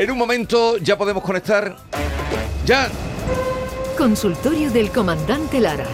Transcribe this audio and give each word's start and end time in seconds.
En 0.00 0.10
un 0.10 0.16
momento 0.16 0.78
ya 0.78 0.96
podemos 0.96 1.22
conectar. 1.22 1.76
Ya. 2.64 2.88
Consultorio 3.98 4.70
del 4.70 4.90
comandante 4.90 5.60
Lara. 5.60 5.84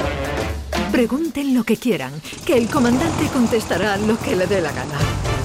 Pregunten 0.93 1.53
lo 1.53 1.65
que 1.65 1.77
quieran, 1.77 2.13
que 2.47 2.57
el 2.57 2.69
comandante 2.69 3.27
contestará 3.33 3.97
lo 3.97 4.17
que 4.21 4.37
le 4.37 4.47
dé 4.47 4.61
la 4.61 4.71
gana. 4.71 5.36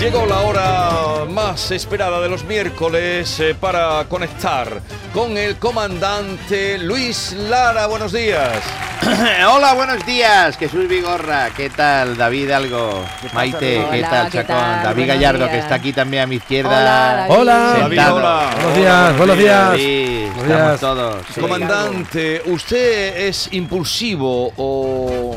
Llegó 0.00 0.26
la 0.26 0.40
hora 0.40 1.24
más 1.28 1.70
esperada 1.70 2.20
de 2.20 2.28
los 2.28 2.44
miércoles 2.44 3.40
eh, 3.40 3.56
para 3.58 4.04
conectar 4.08 4.80
con 5.12 5.36
el 5.38 5.56
comandante 5.56 6.78
Luis 6.78 7.32
Lara. 7.32 7.86
Buenos 7.86 8.12
días. 8.12 8.62
Hola, 9.50 9.72
buenos 9.74 10.04
días, 10.04 10.56
Jesús 10.58 10.86
Vigorra, 10.86 11.48
¿qué 11.56 11.70
tal? 11.70 12.16
David 12.16 12.50
Algo, 12.50 13.04
Maite, 13.32 13.58
¿qué 13.90 13.98
Hola, 13.98 14.10
tal, 14.10 14.30
¿qué 14.30 14.38
Chacón? 14.38 14.56
tal? 14.56 14.82
David 14.82 14.96
Buenos 14.96 15.16
Gallardo, 15.16 15.38
días. 15.40 15.50
que 15.50 15.58
está 15.58 15.74
aquí 15.76 15.92
también 15.92 16.22
a 16.24 16.26
mi 16.26 16.36
izquierda. 16.36 16.70
Hola, 16.70 17.16
David. 17.28 17.34
Hola. 17.40 17.54
David, 17.78 17.96
sentado. 17.96 18.16
hola. 18.16 18.50
Buenos 18.54 18.76
días, 18.76 19.16
buenos 19.18 19.38
días. 19.38 19.70
David, 19.70 20.26
Buenos 20.36 20.44
estamos 20.44 20.68
días. 20.68 20.80
todos. 20.80 21.16
sí. 21.34 21.40
Comandante, 21.40 22.42
¿usted 22.46 23.16
es 23.28 23.48
impulsivo 23.52 24.52
o, 24.56 25.36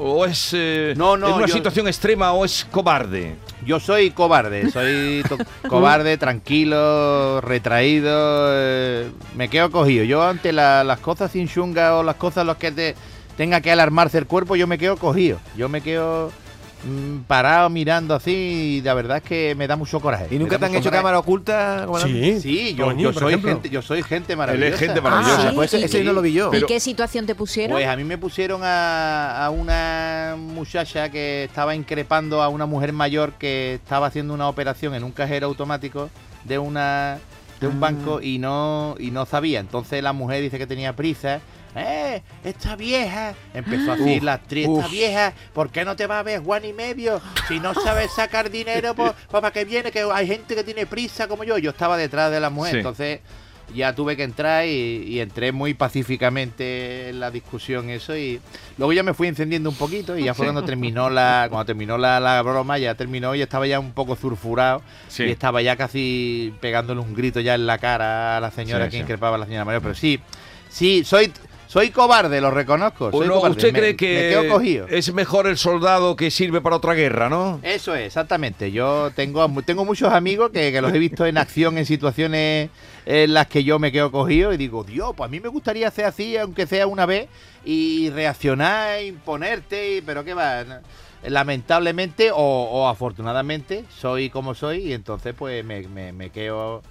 o 0.00 0.24
es 0.26 0.50
eh, 0.52 0.94
No, 0.96 1.16
no, 1.16 1.28
en 1.28 1.32
una 1.34 1.46
yo- 1.46 1.54
situación 1.54 1.86
extrema 1.88 2.32
o 2.32 2.44
es 2.44 2.66
cobarde? 2.70 3.36
Yo 3.66 3.78
soy 3.80 4.10
cobarde, 4.10 4.70
soy 4.70 5.22
cobarde, 5.68 6.16
tranquilo, 6.16 7.40
retraído, 7.40 8.48
eh, 8.52 9.10
me 9.36 9.48
quedo 9.48 9.70
cogido. 9.70 10.04
Yo 10.04 10.22
ante 10.22 10.52
la- 10.52 10.84
las 10.84 10.98
cosas 11.00 11.30
sin 11.32 11.46
chunga 11.48 11.96
o 11.96 12.02
las 12.02 12.16
cosas 12.16 12.46
los 12.46 12.56
que 12.56 12.72
te 12.72 12.94
tenga 13.36 13.60
que 13.60 13.70
alarmarse 13.70 14.18
el 14.18 14.26
cuerpo, 14.26 14.56
yo 14.56 14.66
me 14.66 14.78
quedo 14.78 14.96
cogido. 14.96 15.38
Yo 15.56 15.68
me 15.68 15.80
quedo 15.80 16.30
parado 17.26 17.68
mirando 17.68 18.14
así 18.14 18.30
y 18.78 18.82
la 18.82 18.94
verdad 18.94 19.18
es 19.18 19.22
que 19.22 19.54
me 19.54 19.66
da 19.66 19.76
mucho 19.76 20.00
coraje. 20.00 20.26
¿Y 20.30 20.38
nunca 20.38 20.58
te 20.58 20.64
han 20.66 20.72
hecho 20.74 20.84
coraje. 20.84 20.98
cámara 20.98 21.18
oculta? 21.18 21.86
Sí. 22.02 22.40
Sí, 22.40 22.74
yo, 22.74 22.92
yo 22.96 23.12
soy 23.12 23.40
gente, 23.40 23.68
yo 23.70 23.82
soy 23.82 24.02
gente 24.02 24.34
maravillosa. 24.36 24.78
gente 24.78 25.00
maravillosa. 25.00 25.48
Ah, 25.48 25.52
Pues 25.54 25.72
¿y- 25.74 25.76
ese, 25.76 25.86
ese 25.86 26.04
no 26.04 26.12
lo 26.12 26.22
vi 26.22 26.32
yo. 26.32 26.50
¿Y 26.54 26.64
qué 26.66 26.80
situación 26.80 27.26
te 27.26 27.34
pusieron? 27.34 27.72
Pues 27.76 27.86
a 27.86 27.96
mí 27.96 28.04
me 28.04 28.18
pusieron 28.18 28.62
a, 28.64 29.44
a 29.44 29.50
una 29.50 30.36
muchacha 30.38 31.10
que 31.10 31.44
estaba 31.44 31.74
increpando 31.74 32.42
a 32.42 32.48
una 32.48 32.66
mujer 32.66 32.92
mayor 32.92 33.32
que 33.34 33.74
estaba 33.74 34.06
haciendo 34.06 34.32
una 34.34 34.48
operación 34.48 34.94
en 34.94 35.04
un 35.04 35.12
cajero 35.12 35.46
automático 35.46 36.10
de 36.44 36.58
una 36.58 37.18
de 37.60 37.66
un 37.66 37.78
banco 37.78 38.22
y 38.22 38.38
no 38.38 38.94
y 38.98 39.10
no 39.10 39.26
sabía. 39.26 39.60
Entonces 39.60 40.02
la 40.02 40.14
mujer 40.14 40.40
dice 40.40 40.56
que 40.58 40.66
tenía 40.66 40.96
prisa. 40.96 41.40
¡Eh! 41.76 42.22
¡Esta 42.44 42.74
vieja! 42.76 43.34
Empezó 43.54 43.92
a 43.92 43.96
decir 43.96 44.22
la 44.24 44.34
actriz, 44.34 44.68
esta 44.68 44.88
vieja, 44.88 45.32
¿por 45.52 45.70
qué 45.70 45.84
no 45.84 45.94
te 45.96 46.06
va 46.06 46.18
a 46.18 46.22
ver 46.22 46.40
Juan 46.42 46.64
y 46.64 46.72
medio? 46.72 47.20
Si 47.48 47.60
no 47.60 47.74
sabes 47.74 48.10
sacar 48.12 48.50
dinero, 48.50 48.94
pues, 48.96 49.12
pues 49.30 49.40
para 49.40 49.52
qué 49.52 49.64
viene, 49.64 49.90
que 49.92 50.00
hay 50.12 50.26
gente 50.26 50.54
que 50.54 50.64
tiene 50.64 50.86
prisa 50.86 51.28
como 51.28 51.44
yo. 51.44 51.58
Yo 51.58 51.70
estaba 51.70 51.96
detrás 51.96 52.30
de 52.32 52.40
la 52.40 52.50
mujer, 52.50 52.72
Sí. 52.72 52.76
entonces 52.78 53.20
ya 53.72 53.94
tuve 53.94 54.16
que 54.16 54.24
entrar 54.24 54.66
y, 54.66 55.04
y 55.06 55.20
entré 55.20 55.52
muy 55.52 55.74
pacíficamente 55.74 57.10
en 57.10 57.20
la 57.20 57.30
discusión 57.30 57.88
eso 57.88 58.16
y 58.16 58.40
luego 58.78 58.92
ya 58.92 59.04
me 59.04 59.14
fui 59.14 59.28
encendiendo 59.28 59.70
un 59.70 59.76
poquito 59.76 60.18
y 60.18 60.24
ya 60.24 60.34
fue 60.34 60.46
Sí. 60.46 60.52
cuando 60.52 60.64
terminó 60.64 61.08
la 61.08 61.46
cuando 61.48 61.66
terminó 61.66 61.96
la, 61.96 62.18
la 62.18 62.42
broma 62.42 62.78
ya 62.78 62.96
terminó 62.96 63.32
y 63.36 63.42
estaba 63.42 63.68
ya 63.68 63.78
un 63.78 63.92
poco 63.92 64.16
zurfurado 64.16 64.82
Sí. 65.06 65.22
y 65.24 65.30
estaba 65.30 65.62
ya 65.62 65.76
casi 65.76 66.52
pegándole 66.60 67.00
un 67.00 67.14
grito 67.14 67.38
ya 67.38 67.54
en 67.54 67.66
la 67.66 67.78
cara 67.78 68.36
a 68.38 68.40
la 68.40 68.50
señora 68.50 68.86
Sí, 68.86 68.90
que 68.90 68.96
increpaba 68.98 69.36
a 69.36 69.38
la 69.38 69.46
señora 69.46 69.64
mayor 69.64 69.82
pero 69.82 69.94
sí 69.94 70.20
sí 70.68 71.04
soy 71.04 71.32
soy 71.70 71.90
cobarde 71.90 72.40
lo 72.40 72.50
reconozco 72.50 73.12
soy 73.12 73.26
Uno- 73.26 73.34
cobarde, 73.36 73.56
¿Usted 73.56 73.72
me- 73.72 73.78
cree 73.78 73.90
me 73.92 73.96
que 73.96 74.28
quedo 74.30 74.48
cogido 74.52 74.86
es 74.88 75.12
mejor 75.14 75.46
el 75.46 75.56
soldado 75.56 76.16
que 76.16 76.30
sirve 76.32 76.60
para 76.60 76.74
otra 76.76 76.94
guerra, 76.94 77.28
no? 77.28 77.60
eso 77.62 77.94
es, 77.94 78.06
exactamente. 78.06 78.72
Yo 78.72 79.10
tengo, 79.14 79.48
tengo 79.64 79.84
muchos 79.84 80.12
amigos 80.12 80.50
que, 80.50 80.72
que 80.72 80.80
los 80.82 80.92
he 80.92 80.98
visto 80.98 81.24
en 81.26 81.38
acción 81.38 81.78
en 81.78 81.86
situaciones 81.86 82.70
en 83.06 83.32
las 83.34 83.46
que 83.46 83.62
yo 83.62 83.78
me 83.78 83.92
quedo 83.92 84.10
cogido 84.10 84.52
y 84.52 84.56
digo, 84.56 84.82
Dios, 84.82 85.12
pues 85.16 85.28
a 85.28 85.30
mí 85.30 85.38
me 85.38 85.48
gustaría 85.48 85.86
hacer 85.88 86.04
así, 86.06 86.36
aunque 86.36 86.66
sea 86.66 86.86
una 86.88 87.06
vez, 87.06 87.28
y 87.64 88.10
reaccionar, 88.10 89.02
imponerte, 89.02 89.96
y- 89.96 90.00
pero 90.00 90.24
qué 90.24 90.34
va. 90.34 90.64
no. 90.64 90.74
Lamentablemente 91.22 92.30
o, 92.32 92.36
o 92.36 92.88
afortunadamente 92.88 93.84
soy 93.96 94.30
como 94.30 94.54
soy 94.54 94.88
y 94.88 94.92
entonces 94.92 95.34
pues 95.38 95.64
me, 95.64 95.82
me, 95.88 96.12
me 96.12 96.30
quedo 96.30 96.82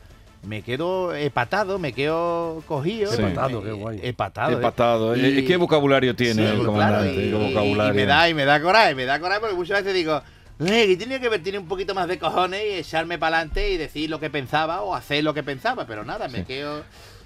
me 0.44 0.62
quedo 0.62 1.14
hepatado, 1.14 1.80
me 1.80 1.94
quedo 1.94 2.64
cogido. 2.68 3.12
Sí. 3.12 3.22
Hepatado, 3.22 3.62
me- 3.62 3.66
qué 3.68 3.72
guay. 3.74 4.00
Hepatado. 4.02 4.52
¿eh? 4.52 4.56
Empatado. 4.56 5.16
Y- 5.16 5.40
¿eh? 5.40 5.46
¿Qué 5.46 5.58
vocabulario 5.58 6.16
tiene 6.16 6.34
Sí, 6.34 6.40
el 6.42 6.48
claro, 6.56 6.66
comandante? 6.66 7.14
y, 7.26 7.30
¿Qué 7.30 7.36
vocabulario? 7.36 7.94
y 7.94 7.96
me 7.96 8.06
da, 8.06 8.30
y 8.30 8.34
me 8.34 8.46
da 8.46 8.62
coraje, 8.62 8.96
me 8.96 9.06
da 9.06 9.20
coraje 9.20 9.42
porque 9.42 9.56
muchas 9.56 9.80
veces 9.80 9.94
digo, 9.94 10.22
"Eh, 10.60 10.96
tenía 10.98 11.20
que 11.20 11.30
ver, 11.30 11.44
tiene 11.44 11.60
un 11.60 11.68
poquito 11.68 11.94
más 11.94 12.08
de 12.08 12.18
cojones 12.20 12.62
y 12.64 12.74
echarme 12.76 13.18
para 13.18 13.38
adelante 13.38 13.70
y 13.72 13.78
decir 13.78 14.10
lo 14.10 14.20
que 14.20 14.30
pensaba 14.30 14.82
o 14.82 14.96
hacer 14.96 15.24
lo 15.24 15.34
que 15.34 15.44
pensaba, 15.44 15.86
pero 15.86 16.04
nada, 16.06 16.28
me 16.30 16.46
quedo. 16.46 16.84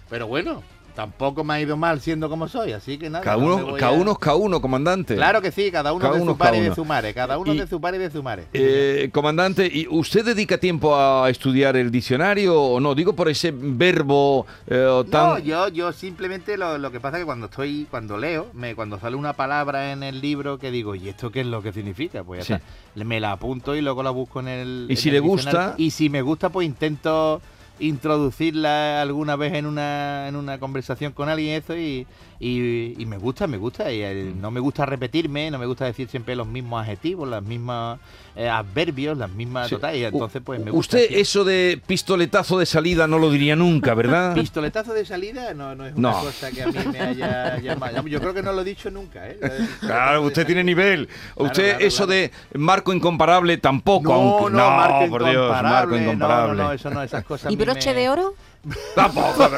Pero 0.10 0.28
bueno, 0.28 0.64
tampoco 0.96 1.44
me 1.44 1.54
ha 1.56 1.62
ido 1.62 1.76
mal 1.78 2.00
siendo 2.02 2.30
como 2.30 2.48
soy, 2.48 2.72
así 2.74 2.98
que 2.98 3.10
nada. 3.10 3.24
Cada 3.24 3.38
uno, 3.38 3.74
cada 3.76 3.92
uno 3.94 4.12
es 4.12 4.18
cada 4.20 4.36
uno, 4.36 4.62
comandante. 4.62 5.16
Claro 5.16 5.42
que 5.42 5.52
sí, 5.52 5.72
cada 5.72 5.92
uno 5.94 6.02
Cada 6.02 6.16
de 6.16 6.22
uno 6.22 6.32
su 6.34 6.38
par 6.38 6.56
y 6.56 6.60
de 6.62 6.74
su 6.76 6.86
mare, 6.86 7.14
cada 7.14 7.38
uno 7.38 7.54
Y- 7.54 7.58
de 7.60 7.68
su 7.68 7.82
par 7.82 7.96
y 7.96 7.98
de 7.98 8.12
su 8.12 8.22
mare. 8.24 8.46
Eh, 8.54 9.10
comandante, 9.14 9.66
¿y 9.72 9.88
usted 9.90 10.24
dedica 10.26 10.58
tiempo 10.58 10.96
a 10.96 11.30
estudiar 11.30 11.76
el 11.78 11.90
diccionario 11.92 12.62
o 12.62 12.80
no? 12.80 12.94
Digo 12.96 13.14
por 13.14 13.28
ese 13.30 13.52
verbo 13.56 14.46
eh, 14.68 15.04
tan... 15.10 15.30
No, 15.30 15.40
yo, 15.40 15.68
yo 15.70 15.92
simplemente 15.92 16.58
lo, 16.58 16.78
lo 16.78 16.92
que 16.92 17.00
pasa 17.00 17.18
es 17.18 17.22
que 17.22 17.26
cuando 17.26 17.46
estoy, 17.48 17.88
cuando 17.90 18.18
leo, 18.18 18.48
me, 18.54 18.76
cuando 18.76 19.00
sale 19.00 19.16
una 19.16 19.34
palabra 19.34 19.92
en 19.92 20.04
el 20.04 20.22
libro 20.22 20.58
que 20.60 20.72
digo, 20.72 20.96
¿y 20.96 21.10
esto 21.10 21.32
qué 21.32 21.42
es 21.42 21.48
lo 21.48 21.62
que 21.62 21.74
significa? 21.74 22.24
Pues 22.24 22.48
ya 22.48 22.58
Sí. 22.58 22.64
está. 22.94 23.04
Me 23.06 23.20
la 23.20 23.32
apunto 23.32 23.76
y 23.76 23.82
luego 23.82 24.04
la 24.04 24.12
busco 24.12 24.40
en 24.40 24.48
el. 24.48 24.86
¿Y 24.88 24.94
en 24.94 24.98
si 24.98 25.10
el 25.10 25.16
le 25.16 25.20
gusta? 25.20 25.74
Y 25.78 25.90
si 25.90 26.10
me 26.10 26.22
gusta, 26.22 26.50
pues 26.50 26.68
intento 26.68 27.42
introducirla 27.80 29.02
alguna 29.02 29.36
vez 29.36 29.54
en 29.54 29.66
una, 29.66 30.28
en 30.28 30.36
una 30.36 30.60
conversación 30.60 31.14
con 31.14 31.30
alguien 31.30 31.56
eso 31.62 31.76
y, 31.78 32.06
y, 32.40 32.96
y 33.02 33.06
me 33.06 33.18
gusta, 33.18 33.48
me 33.48 33.58
gusta. 33.58 33.92
Y 33.92 34.02
eh, 34.02 34.34
no 34.40 34.52
me 34.52 34.60
gusta 34.60 34.86
repetirme, 34.86 35.50
no 35.52 35.58
me 35.58 35.66
gusta 35.66 35.86
decir 35.86 36.08
siempre 36.10 36.36
los 36.36 36.48
mismos 36.48 36.82
adjetivos, 36.82 37.28
los 37.28 37.44
mismos 37.44 38.00
eh, 38.36 38.50
adverbios, 38.50 39.18
las 39.18 39.30
mismas 39.30 39.68
Sí. 39.70 39.76
total, 39.76 39.96
y 39.96 40.04
entonces 40.04 40.42
pues 40.44 40.60
me 40.60 40.72
gusta. 40.72 40.98
Usted 40.98 41.16
eso 41.18 41.44
de 41.44 41.80
pistoletazo 41.86 42.58
de 42.60 42.66
salida 42.66 43.08
no 43.08 43.18
lo 43.20 43.30
diría 43.32 43.56
nunca, 43.56 43.94
¿verdad? 43.94 44.34
Pistoletazo 44.36 44.94
de 44.94 45.06
salida 45.06 45.54
no, 45.54 45.76
no 45.76 45.86
es 45.86 45.96
una 45.96 46.12
No. 46.12 46.20
cosa 46.22 46.52
que 46.52 46.64
a 46.64 46.68
mí 46.68 46.78
me 46.92 47.00
haya 47.00 47.60
llamado. 47.60 48.06
Yo 48.08 48.20
creo 48.20 48.34
que 48.34 48.44
no 48.44 48.52
lo 48.52 48.62
he 48.62 48.66
dicho 48.66 48.90
nunca, 48.92 49.28
¿eh? 49.30 49.40
Claro, 49.80 50.24
usted 50.24 50.46
tiene 50.46 50.64
nivel. 50.64 51.08
Claro, 51.08 51.50
usted 51.52 51.70
claro, 51.72 51.86
eso 51.86 52.06
claro. 52.06 52.12
de 52.22 52.32
marco 52.56 52.94
incomparable 52.94 53.58
tampoco. 53.58 54.10
No, 54.14 54.14
aunque- 54.38 54.52
no, 54.58 54.70
marco 54.72 55.10
por 55.10 55.24
Dios, 55.30 55.50
marco 55.50 55.96
incomparable. 55.96 56.04
incomparable. 56.04 56.48
No, 56.58 56.64
no, 56.64 56.64
no, 56.70 56.72
eso 56.74 56.90
no, 56.90 57.04
esas 57.04 57.24
cosas. 57.24 57.48
a 57.48 57.52
¿Y 57.52 57.56
mí 57.56 57.63
broche 57.66 57.94
me- 57.94 58.00
de 58.02 58.10
oro? 58.10 58.36
Tampoco. 58.96 59.50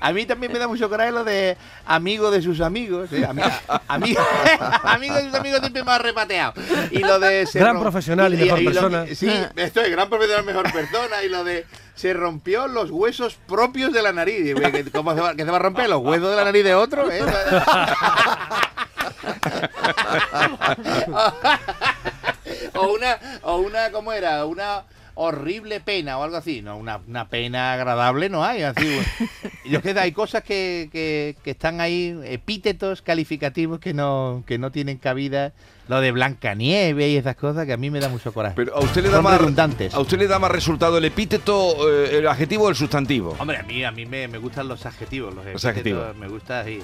A 0.00 0.12
mí 0.12 0.24
también 0.24 0.52
me 0.52 0.60
da 0.60 0.68
mucho 0.68 0.88
coraje 0.88 1.10
lo 1.10 1.24
de 1.24 1.56
amigo 1.84 2.30
de 2.30 2.40
sus 2.40 2.60
amigos. 2.60 3.12
¿eh? 3.12 3.26
Ami- 3.28 3.42
ami- 3.88 4.16
amigo 4.84 5.14
de 5.16 5.24
sus 5.24 5.34
amigos 5.34 5.58
siempre 5.60 5.82
me 5.82 5.90
ha 5.90 5.98
repateado. 5.98 6.52
Y 6.92 7.00
lo 7.00 7.18
de. 7.18 7.48
Gran 7.52 7.76
rom- 7.76 7.80
profesional 7.80 8.32
y 8.32 8.36
mejor 8.36 8.62
persona. 8.64 9.04
sí, 9.14 9.28
esto 9.56 9.80
es 9.80 9.90
gran 9.90 10.08
profesional, 10.08 10.44
mejor 10.44 10.70
persona. 10.72 11.24
Y 11.24 11.28
lo 11.28 11.42
de. 11.42 11.66
Se 11.96 12.12
rompió 12.14 12.66
los 12.68 12.90
huesos 12.92 13.36
propios 13.48 13.92
de 13.92 14.00
la 14.00 14.12
nariz. 14.12 14.54
¿Cómo 14.92 15.12
se 15.14 15.20
va, 15.20 15.34
que 15.34 15.44
se 15.44 15.50
va 15.50 15.56
a 15.56 15.60
romper? 15.60 15.88
¿Los 15.90 16.00
huesos 16.00 16.30
de 16.30 16.36
la 16.36 16.44
nariz 16.44 16.62
de 16.64 16.74
otro? 16.74 17.10
¿eh? 17.10 17.20
o 22.74 22.92
una, 22.92 23.18
o 23.42 23.56
una, 23.58 23.90
¿cómo 23.90 24.12
era? 24.12 24.44
Una 24.46 24.82
horrible 25.14 25.80
pena 25.80 26.18
o 26.18 26.22
algo 26.22 26.36
así. 26.36 26.62
No, 26.62 26.76
una, 26.76 27.00
una 27.06 27.28
pena 27.28 27.72
agradable 27.72 28.28
no 28.28 28.44
hay. 28.44 28.62
Así, 28.62 28.98
yo 29.64 29.82
que 29.82 29.90
hay 29.98 30.12
cosas 30.12 30.42
que, 30.42 30.88
que, 30.92 31.36
que 31.42 31.50
están 31.52 31.80
ahí, 31.80 32.18
epítetos 32.24 33.02
calificativos 33.02 33.80
que 33.80 33.94
no, 33.94 34.42
que 34.46 34.58
no 34.58 34.70
tienen 34.70 34.98
cabida. 34.98 35.52
Lo 35.88 36.00
de 36.00 36.12
Blancanieves 36.12 37.08
y 37.08 37.16
esas 37.16 37.34
cosas 37.34 37.66
que 37.66 37.72
a 37.72 37.76
mí 37.76 37.90
me 37.90 37.98
da 37.98 38.08
mucho 38.08 38.32
coraje. 38.32 38.54
Pero 38.54 38.76
a 38.76 38.80
usted 38.80 39.02
le 39.02 39.08
da 39.08 39.16
Son 39.16 39.24
más 39.24 39.38
redundantes. 39.38 39.92
a 39.92 39.98
usted 39.98 40.18
le 40.20 40.28
da 40.28 40.38
más 40.38 40.52
resultado 40.52 40.98
el 40.98 41.04
epíteto, 41.04 41.74
eh, 41.90 42.18
el 42.18 42.28
adjetivo 42.28 42.66
o 42.66 42.68
el 42.68 42.76
sustantivo. 42.76 43.34
Hombre, 43.40 43.56
a 43.56 43.64
mí, 43.64 43.82
a 43.82 43.90
mí 43.90 44.06
me, 44.06 44.28
me 44.28 44.38
gustan 44.38 44.68
los 44.68 44.86
adjetivos. 44.86 45.34
Los, 45.34 45.44
Los 45.44 45.64
epítetos, 45.64 45.70
adjetivos. 46.04 46.16
Me 46.16 46.28
gusta, 46.28 46.64
sí, 46.64 46.80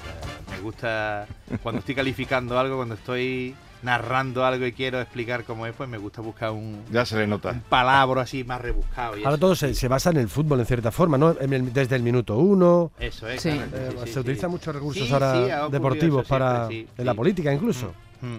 me 0.51 0.59
gusta 0.59 1.25
cuando 1.63 1.79
estoy 1.79 1.95
calificando 1.95 2.59
algo, 2.59 2.75
cuando 2.75 2.95
estoy 2.95 3.55
narrando 3.87 4.45
algo 4.45 4.65
y 4.65 4.73
quiero 4.73 5.01
explicar 5.01 5.43
cómo 5.45 5.65
es, 5.65 5.73
pues 5.73 5.89
me 5.89 5.97
gusta 5.97 6.21
buscar 6.21 6.51
un, 6.51 6.83
Ya 6.91 7.05
se 7.05 7.15
le 7.17 7.25
nota. 7.25 7.49
un 7.51 7.61
palabra 7.61 8.21
así 8.21 8.43
más 8.43 8.61
rebuscado. 8.61 9.17
y 9.17 9.21
Ahora 9.23 9.31
eso. 9.35 9.39
todo 9.39 9.55
se, 9.55 9.73
se 9.73 9.87
basa 9.87 10.09
en 10.11 10.17
el 10.17 10.29
fútbol 10.29 10.59
en 10.59 10.65
cierta 10.65 10.91
forma, 10.91 11.17
¿no? 11.17 11.35
En 11.39 11.53
el- 11.53 11.73
desde 11.73 11.95
el 11.95 12.03
minuto 12.03 12.37
uno. 12.37 12.91
Eso 12.99 13.27
es. 13.27 13.41
Sí. 13.41 13.49
eh, 13.49 13.89
sí, 13.91 13.97
sí, 14.05 14.13
se 14.13 14.19
utilizan 14.19 14.49
sí. 14.49 14.51
muchos 14.53 14.75
recursos 14.75 15.07
Sí, 15.07 15.13
ahora 15.13 15.69
deportivos 15.69 16.21
eso 16.25 16.29
para 16.29 16.67
sí, 16.67 16.87
en 16.97 17.05
la 17.05 17.13
política 17.13 17.51
incluso. 17.53 17.93
Mm, 18.21 18.37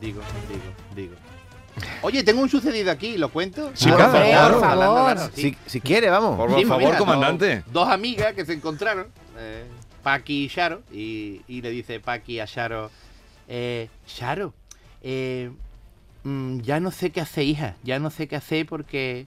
Digo, 0.00 0.20
digo, 0.48 0.62
digo. 0.96 1.14
Oye, 2.02 2.24
tengo 2.24 2.42
un 2.42 2.48
sucedido 2.48 2.90
aquí, 2.90 3.16
¿lo 3.16 3.28
cuento? 3.28 3.70
Sí, 3.74 3.88
Ah, 3.92 4.48
por 4.50 4.60
favor. 4.60 5.30
Si, 5.34 5.56
si 5.66 5.80
quiere, 5.80 6.10
vamos. 6.10 6.36
Por 6.36 6.58
Sí, 6.58 6.64
favor, 6.64 6.84
mira, 6.84 6.98
comandante. 6.98 7.56
Dos, 7.66 7.72
dos 7.72 7.88
amigas 7.88 8.34
que 8.34 8.44
se 8.44 8.54
encontraron, 8.54 9.06
eh, 9.38 9.64
Paqui 10.02 10.44
y 10.44 10.48
Sharo, 10.48 10.82
y, 10.92 11.42
y 11.46 11.62
le 11.62 11.70
dice 11.70 12.00
Paqui 12.00 12.40
a 12.40 12.46
Sharo, 12.46 12.90
eh, 13.48 13.88
Sharo, 14.06 14.52
eh, 15.02 15.50
"Mm, 16.24 16.60
ya 16.60 16.80
no 16.80 16.90
sé 16.90 17.10
qué 17.10 17.20
hacer, 17.20 17.44
hija, 17.44 17.76
ya 17.82 17.98
no 17.98 18.10
sé 18.10 18.28
qué 18.28 18.36
hacer 18.36 18.66
porque 18.66 19.26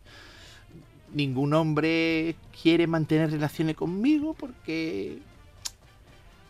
ningún 1.13 1.53
hombre 1.53 2.35
quiere 2.61 2.87
mantener 2.87 3.31
relaciones 3.31 3.75
conmigo 3.75 4.33
porque 4.33 5.19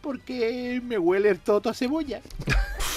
porque 0.01 0.81
me 0.83 0.97
huele 0.97 1.29
el 1.29 1.39
toto 1.39 1.69
a 1.69 1.73
cebolla. 1.73 2.21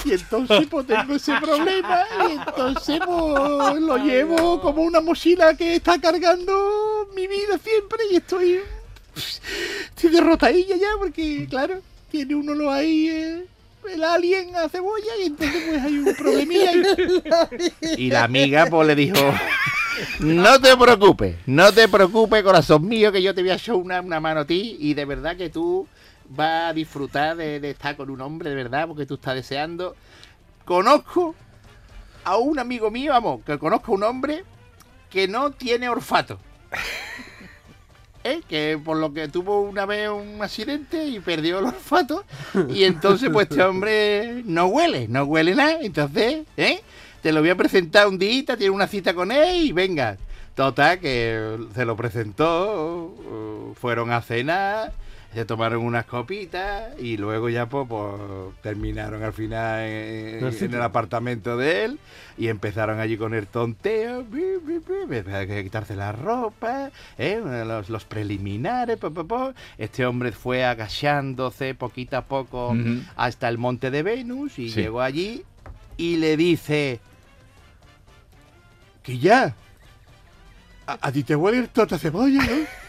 Y 0.04 0.12
entonces 0.12 0.66
pues 0.70 0.86
tengo 0.86 1.14
ese 1.14 1.34
problema 1.40 2.04
y 2.28 2.32
entonces 2.32 3.00
pues 3.04 3.80
lo 3.80 3.96
llevo 3.98 4.60
como 4.60 4.82
una 4.82 5.00
mochila 5.00 5.56
que 5.56 5.76
está 5.76 6.00
cargando 6.00 7.08
mi 7.14 7.26
vida 7.26 7.58
siempre 7.62 7.98
y 8.12 8.16
estoy 8.16 8.60
estoy 9.88 10.10
derrotadilla 10.10 10.76
ya 10.76 10.88
porque 10.98 11.46
claro, 11.48 11.80
tiene 12.10 12.34
uno 12.34 12.54
lo 12.54 12.70
ahí 12.70 13.08
eh, 13.08 13.44
el 13.92 14.04
alien 14.04 14.54
a 14.56 14.68
cebolla 14.68 15.16
y 15.22 15.26
entonces 15.26 15.62
pues 15.68 15.82
hay 15.82 15.98
un 15.98 16.14
problemilla. 16.14 16.72
Y 17.96 18.10
la 18.10 18.24
amiga 18.24 18.66
pues 18.66 18.86
le 18.86 18.94
dijo, 18.94 19.18
no 20.20 20.60
te 20.60 20.76
preocupes, 20.76 21.36
no 21.46 21.72
te 21.72 21.88
preocupes 21.88 22.42
corazón 22.42 22.86
mío 22.86 23.12
que 23.12 23.22
yo 23.22 23.34
te 23.34 23.42
voy 23.42 23.50
a 23.50 23.54
echar 23.54 23.76
una, 23.76 24.00
una 24.00 24.20
mano 24.20 24.40
a 24.40 24.44
ti 24.46 24.76
y 24.78 24.94
de 24.94 25.04
verdad 25.04 25.36
que 25.36 25.50
tú 25.50 25.86
vas 26.28 26.70
a 26.70 26.72
disfrutar 26.72 27.36
de, 27.36 27.70
estar 27.70 27.96
con 27.96 28.10
un 28.10 28.20
hombre 28.20 28.50
de 28.50 28.56
verdad 28.56 28.86
porque 28.88 29.06
tú 29.06 29.14
estás 29.14 29.34
deseando. 29.34 29.96
Conozco 30.64 31.34
a 32.24 32.36
un 32.36 32.58
amigo 32.58 32.90
mío, 32.90 33.12
vamos, 33.12 33.42
que 33.44 33.58
conozco 33.58 33.92
a 33.92 33.94
un 33.94 34.02
hombre 34.02 34.44
que 35.10 35.28
no 35.28 35.52
tiene 35.52 35.88
olfato. 35.88 36.38
¿Eh? 38.26 38.42
que 38.48 38.76
por 38.82 38.96
lo 38.96 39.12
que 39.12 39.28
tuvo 39.28 39.60
una 39.60 39.86
vez 39.86 40.08
un 40.08 40.42
accidente 40.42 41.06
y 41.06 41.20
perdió 41.20 41.60
el 41.60 41.66
olfato 41.66 42.24
y 42.68 42.82
entonces 42.82 43.30
pues 43.32 43.48
este 43.48 43.62
hombre 43.62 44.42
no 44.44 44.66
huele, 44.66 45.06
no 45.06 45.22
huele 45.22 45.54
nada, 45.54 45.78
entonces, 45.80 46.44
¿eh? 46.56 46.80
Te 47.22 47.30
lo 47.30 47.40
voy 47.40 47.50
a 47.50 47.56
presentar 47.56 48.08
un 48.08 48.18
día, 48.18 48.56
tiene 48.56 48.70
una 48.70 48.88
cita 48.88 49.14
con 49.14 49.30
él 49.30 49.66
y 49.66 49.72
venga. 49.72 50.16
Total, 50.56 50.98
que 50.98 51.56
se 51.74 51.84
lo 51.84 51.96
presentó, 51.96 53.74
fueron 53.78 54.10
a 54.10 54.22
cenar, 54.22 54.92
se 55.36 55.44
tomaron 55.44 55.84
unas 55.84 56.06
copitas 56.06 56.98
y 56.98 57.18
luego 57.18 57.50
ya 57.50 57.66
pues, 57.68 57.86
pues, 57.86 58.14
terminaron 58.62 59.22
al 59.22 59.34
final 59.34 59.80
en, 59.82 60.40
No, 60.40 60.50
sí, 60.50 60.64
en 60.64 60.72
el 60.72 60.80
apartamento 60.80 61.58
de 61.58 61.84
él 61.84 61.98
y 62.38 62.48
empezaron 62.48 63.00
allí 63.00 63.18
con 63.18 63.34
el 63.34 63.46
tonteo, 63.46 64.24
bi, 64.24 64.40
bi, 64.62 64.80
que 65.46 65.60
quitarse 65.62 65.94
la 65.94 66.12
ropa, 66.12 66.90
¿eh? 67.18 67.38
los, 67.66 67.90
los 67.90 68.04
preliminares, 68.06 68.96
po, 68.96 69.10
po, 69.10 69.26
po. 69.26 69.52
este 69.76 70.06
hombre 70.06 70.32
fue 70.32 70.64
agachándose 70.64 71.74
poquito 71.74 72.16
a 72.16 72.22
poco 72.22 72.74
hasta 73.16 73.50
el 73.50 73.58
monte 73.58 73.90
de 73.90 74.02
Venus 74.02 74.58
y 74.58 74.70
Sí. 74.70 74.80
llegó 74.80 75.02
allí 75.02 75.44
y 75.98 76.16
le 76.16 76.38
dice 76.38 76.98
que 79.02 79.18
ya 79.18 79.54
a, 80.86 80.98
a 81.08 81.12
ti 81.12 81.22
te 81.24 81.36
huele 81.36 81.58
el 81.58 81.68
tota 81.68 81.98
cebolla, 81.98 82.42
¿no? 82.42 82.85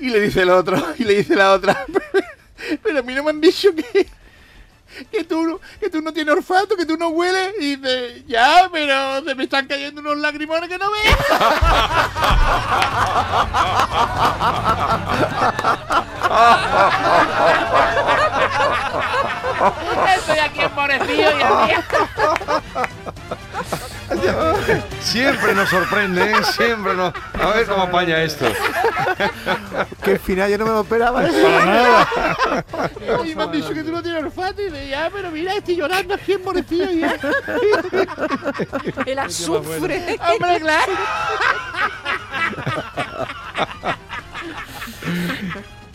Y 0.00 0.08
le 0.10 0.20
dice 0.20 0.42
el 0.42 0.50
otro, 0.50 0.76
y 0.98 1.04
le 1.04 1.14
dice 1.16 1.36
la 1.36 1.52
otra, 1.52 1.84
pero 2.82 2.98
a 3.00 3.02
mí 3.02 3.14
no 3.14 3.22
me 3.22 3.30
han 3.30 3.40
dicho 3.40 3.68
que, 3.74 4.06
que, 5.10 5.24
tú, 5.24 5.42
no- 5.46 5.60
que 5.78 5.90
tú 5.90 6.00
no 6.00 6.12
tienes 6.12 6.34
olfato, 6.34 6.76
que 6.76 6.86
tú 6.86 6.96
no 6.96 7.08
hueles. 7.08 7.52
Y 7.60 7.76
dice, 7.76 8.24
ya, 8.26 8.68
pero 8.72 9.22
se 9.24 9.34
me 9.34 9.44
están 9.44 9.66
cayendo 9.66 10.00
unos 10.00 10.16
lagrimones 10.18 10.68
que 10.68 10.78
no 10.78 10.90
veas. 10.90 11.16
Estoy 20.16 20.38
aquí 20.38 20.60
emborecido 20.62 21.38
y 21.38 21.42
así. 21.42 21.74
Siempre 25.00 25.54
nos 25.54 25.68
sorprende, 25.68 26.30
¿eh? 26.32 26.34
siempre 26.42 26.94
nos... 26.94 27.12
A 27.34 27.46
ver 27.54 27.66
cómo 27.66 27.82
apaña 27.82 28.22
esto. 28.22 28.46
Que 30.02 30.12
al 30.12 30.18
final 30.18 30.50
yo 30.50 30.58
no 30.58 30.64
me 30.66 30.70
lo 30.72 30.80
esperaba. 30.82 31.24
Y 33.24 33.34
me 33.34 33.42
han 33.42 33.52
dicho 33.52 33.72
que 33.72 33.82
tú 33.82 33.92
no 33.92 34.02
tienes 34.02 34.22
olfato. 34.22 34.60
Y 34.62 34.64
dice, 34.66 34.88
ya, 34.88 35.10
pero 35.12 35.30
mira, 35.30 35.54
estoy 35.54 35.76
llorando 35.76 36.14
aquí 36.14 36.32
emborecido 36.32 36.90
ya. 36.90 37.16
El 39.06 39.18
azufre. 39.18 40.18
Hombre, 40.20 40.60
claro. 40.60 40.92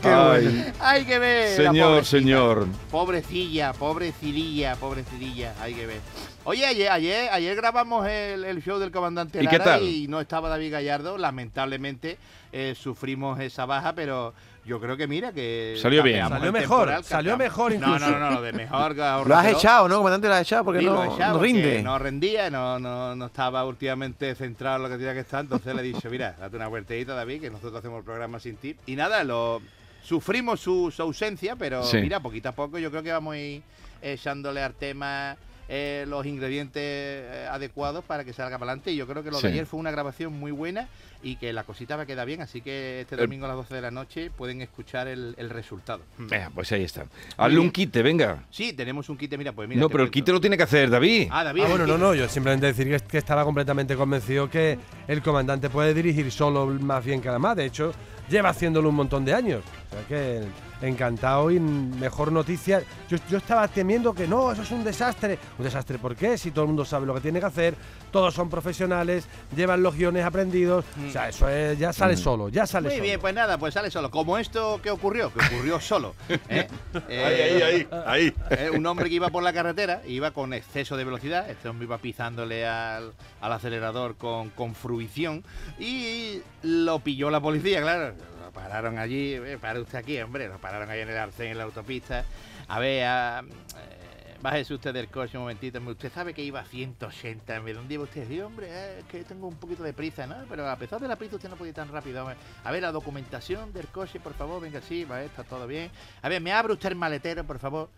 Ay, 0.04 0.74
Hay 0.80 1.06
que 1.06 1.20
ver. 1.20 1.56
señor, 1.56 2.06
señor. 2.06 2.68
Pobrecilla, 2.92 3.74
pobrecidilla, 3.74 4.76
pobrecidilla, 4.76 5.54
hay 5.62 5.74
que 5.74 5.86
ver. 5.88 6.02
Oye, 6.47 6.63
ayer, 6.65 6.92
ayer, 6.92 7.30
ayer 7.31 7.56
grabamos 7.56 8.07
el, 8.07 8.45
el 8.45 8.63
show 8.63 8.77
del 8.77 8.92
comandante 8.92 9.39
¿Y 9.44 9.47
qué 9.47 9.57
Lara 9.57 9.63
tal? 9.77 9.83
y 9.83 10.07
no 10.07 10.21
estaba 10.21 10.47
David 10.47 10.71
Gallardo. 10.74 11.18
Lamentablemente 11.18 12.18
eh, 12.53 12.75
sufrimos 12.80 13.39
esa 13.39 13.65
baja, 13.65 13.94
pero 13.94 14.31
yo 14.63 14.80
creo 14.80 14.95
que 14.95 15.07
mira 15.07 15.31
que 15.31 15.75
Salió 15.81 16.03
bien. 16.03 16.27
Salió 16.30 16.51
mejor, 16.51 16.77
temporal, 16.81 17.03
salió 17.03 17.36
mejor 17.38 17.71
No, 17.71 17.77
incluso. 17.95 18.09
no, 18.12 18.19
no, 18.19 18.31
no, 18.31 18.42
de 18.44 18.53
mejor. 18.53 18.95
Lo 18.95 19.36
has 19.36 19.47
echado, 19.47 19.88
¿no? 19.89 19.97
Comandante, 19.97 20.27
lo 20.27 20.36
has 20.36 20.42
echado 20.42 20.65
porque 20.65 20.81
Sí, 20.81 20.86
no, 20.86 21.03
echado 21.03 21.33
no 21.33 21.39
porque 21.39 21.53
rinde. 21.53 21.81
No 21.81 21.97
rendía, 21.97 22.50
no, 22.51 22.77
no, 22.80 23.15
no 23.15 23.25
estaba 23.25 23.65
últimamente 23.65 24.36
centrado 24.36 24.75
en 24.77 24.83
lo 24.83 24.89
que 24.89 24.97
tenía 24.97 25.13
que 25.15 25.21
estar. 25.21 25.42
Entonces 25.42 25.74
le 25.74 25.81
he 25.81 25.86
dicho, 25.86 26.09
mira, 26.12 26.36
date 26.39 26.56
una 26.56 26.68
vueltecita, 26.68 27.15
David, 27.15 27.42
que 27.42 27.50
nosotros 27.50 27.75
hacemos 27.80 28.00
el 28.00 28.06
programa 28.06 28.39
sin 28.39 28.57
ti. 28.57 28.75
Y 28.86 28.95
nada, 28.95 29.24
lo 29.24 29.63
sufrimos 30.03 30.59
su, 30.59 30.92
su 30.95 31.01
ausencia, 31.01 31.56
pero 31.56 31.81
Sí. 31.83 31.97
mira, 31.97 32.19
poquito 32.19 32.50
a 32.50 32.51
poco 32.51 32.77
yo 32.77 32.92
creo 32.92 33.01
que 33.01 33.12
vamos 33.12 33.33
a 33.33 33.38
ir 33.39 33.63
echándole 34.03 34.62
al 34.62 34.75
tema 34.75 35.36
eh, 35.68 36.06
los 36.08 36.26
ingredientes 36.26 36.82
eh, 36.84 37.48
adecuados 37.50 38.04
para 38.04 38.24
que 38.24 38.34
salga 38.34 38.58
para 38.58 38.72
adelante. 38.72 38.92
Y 38.92 38.96
yo 38.96 39.08
creo 39.08 39.24
que 39.24 39.32
lo 39.32 39.38
Sí. 39.38 39.48
de 39.48 39.54
ayer 39.54 39.66
fue 39.66 39.80
una 39.80 39.92
grabación 39.92 40.34
muy 40.34 40.52
buena 40.52 40.88
y 41.24 41.38
que 41.38 41.52
la 41.54 41.64
cosita 41.64 41.96
va 41.96 42.04
a 42.04 42.06
quedar 42.06 42.28
bien. 42.28 42.42
Así 42.42 42.62
que 42.62 43.02
este 43.02 43.16
El- 43.16 43.22
domingo 43.22 43.46
a 43.46 43.48
las 43.48 43.58
12 43.58 43.74
de 43.76 43.82
la 43.82 43.90
noche 43.92 44.30
pueden 44.30 44.62
escuchar 44.62 45.08
el, 45.08 45.34
el 45.38 45.50
resultado. 45.50 46.02
Venga, 46.18 46.52
pues 46.54 46.72
ahí 46.72 46.84
está. 46.84 47.06
Hazle 47.38 47.60
un 47.60 47.72
quite, 47.72 48.04
venga. 48.04 48.44
Sí, 48.52 48.74
tenemos 48.74 49.10
un 49.10 49.18
kit, 49.18 49.36
mira, 49.38 49.52
pues 49.54 49.68
mira. 49.68 49.82
No, 49.82 49.90
pero 49.90 50.04
el 50.04 50.12
quite 50.12 50.32
lo 50.32 50.40
tiene 50.40 50.56
que 50.58 50.64
hacer 50.64 50.90
David. 50.90 51.30
Ah, 51.32 51.44
David. 51.44 51.64
Ah, 51.66 51.70
bueno, 51.70 51.88
no, 51.88 51.98
no, 51.98 52.14
yo 52.14 52.30
simplemente 52.30 52.68
decir 52.68 52.88
que, 52.90 53.00
que 53.08 53.18
estaba 53.18 53.44
completamente 53.44 53.96
convencido 53.96 54.50
que 54.50 54.78
el 55.08 55.22
comandante 55.22 55.70
puede 55.70 55.94
dirigir 55.94 56.32
solo 56.32 56.68
más 56.68 57.04
bien 57.04 57.22
que 57.22 57.30
además. 57.30 57.56
De 57.56 57.66
hecho, 57.66 57.92
lleva 58.30 58.50
haciéndolo 58.50 58.90
un 58.90 58.96
montón 58.96 59.26
de 59.26 59.34
años. 59.34 59.64
O 59.88 59.96
sea 59.96 60.08
que 60.08 60.42
encantado 60.81 61.51
y 61.51 61.60
mejor 61.60 62.31
noticia. 62.31 62.83
Yo, 63.10 63.18
yo 63.30 63.38
estaba 63.38 63.68
temiendo 63.68 64.13
que 64.13 64.27
no, 64.27 64.51
eso 64.51 64.62
es 64.63 64.72
un 64.72 64.83
desastre. 64.83 65.38
¿Un 65.57 65.66
desastre 65.66 65.98
por 66.00 66.16
qué? 66.16 66.38
Si 66.38 66.51
todo 66.51 66.63
el 66.63 66.68
mundo 66.69 66.86
sabe 66.86 67.06
lo 67.06 67.13
que 67.13 67.22
tiene 67.22 67.39
que 67.39 67.45
hacer, 67.45 67.75
todos 68.12 68.33
son 68.33 68.50
profesionales, 68.50 69.25
llevan 69.56 69.83
los 69.83 69.95
guiones 69.95 70.24
aprendidos. 70.25 70.86
O 71.07 71.12
sea, 71.12 71.30
eso 71.30 71.50
es- 71.50 71.78
ya 71.78 71.92
sale 71.94 72.16
solo, 72.18 72.50
ya 72.50 72.66
sale 72.66 72.88
Muy 72.88 72.95
solo. 72.97 73.04
bien, 73.04 73.19
pues 73.19 73.33
nada, 73.33 73.57
pues 73.57 73.73
sale 73.73 73.92
solo. 73.92 74.09
Como 74.11 74.38
esto 74.38 74.80
que 74.81 74.90
ocurrió, 74.92 75.31
que 75.33 75.40
ocurrió 75.45 75.80
solo. 75.80 76.16
¿eh? 76.50 76.68
Ahí, 77.07 77.11
ahí, 77.42 77.61
ahí, 77.61 77.88
ahí. 78.06 78.33
Eh, 78.52 78.69
un 78.73 78.85
hombre 78.85 79.09
que 79.09 79.16
iba 79.16 79.30
por 79.30 79.44
la 79.44 79.54
carretera, 79.54 80.02
iba 80.07 80.31
con 80.31 80.54
exceso 80.54 80.95
de 80.97 81.04
velocidad, 81.04 81.50
este 81.50 81.68
hombre 81.68 81.85
iba 81.85 81.97
pisándole 81.97 82.66
al, 82.68 83.14
al 83.42 83.52
acelerador 83.52 84.16
con, 84.16 84.50
con 84.52 84.76
fruición 84.76 85.44
y 85.80 86.40
lo 86.64 87.00
pilló 87.00 87.30
la 87.30 87.40
policía, 87.42 87.81
claro. 87.81 88.14
Pararon 88.56 88.97
allí, 88.97 89.33
eh, 89.33 89.57
para 89.59 89.81
usted 89.81 90.00
aquí, 90.00 90.18
hombre, 90.21 90.47
lo 90.47 90.57
pararon 90.57 90.90
ahí 90.90 91.02
en 91.02 91.09
el 91.09 91.18
arcén, 91.18 91.52
en 91.52 91.57
la 91.57 91.66
autopista. 91.66 92.24
A 92.69 92.80
ver, 92.80 93.04
a, 93.04 93.42
eh, 93.42 94.38
bájese 94.42 94.74
usted 94.74 94.94
del 94.94 95.09
coche 95.09 95.38
un 95.38 95.44
momentito, 95.44 95.78
usted 95.81 96.12
sabe 96.12 96.33
que 96.33 96.42
iba 96.42 96.62
a 96.62 96.66
180, 96.66 97.59
¿de 97.59 97.74
dónde 97.74 97.94
iba 97.95 98.04
usted? 98.04 98.26
Sí, 98.28 98.40
hombre, 98.40 98.68
eh, 98.69 99.00
es 99.00 99.06
que 99.06 99.26
tengo 99.26 99.47
un 99.47 99.57
poquito 99.57 99.83
de 99.83 99.92
prisa, 99.92 100.26
¿no? 100.26 100.38
Pero 100.50 100.69
a 100.69 100.78
pesar 100.78 101.02
de 101.02 101.07
la 101.09 101.18
prisa 101.18 101.35
usted 101.35 101.50
no 101.50 101.57
puede 101.57 101.69
ir 101.69 101.76
tan 101.76 101.92
rápido. 101.92 102.21
hombre. 102.21 102.38
A 102.64 102.71
ver, 102.71 102.81
la 102.81 102.94
documentación 102.94 103.74
del 103.74 103.88
coche, 103.88 104.21
por 104.21 104.33
favor, 104.33 104.62
venga, 104.62 104.80
sí, 104.81 105.04
va, 105.04 105.21
está 105.21 105.44
todo 105.44 105.68
bien. 105.68 105.92
A 106.21 106.30
ver, 106.30 106.42
me 106.42 106.54
abre 106.54 106.74
usted 106.74 106.90
el 106.90 106.95
maletero, 106.95 107.44
por 107.44 107.59
favor. 107.59 107.90